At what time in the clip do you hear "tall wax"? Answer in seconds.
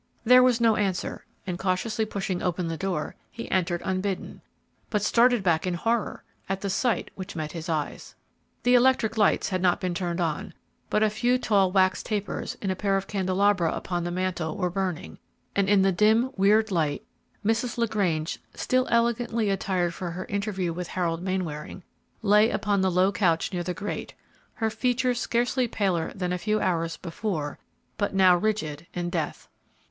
11.37-12.01